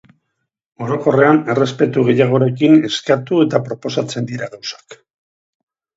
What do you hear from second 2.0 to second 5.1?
gehiagorekin eskatu eta proposatzen dira gauzak.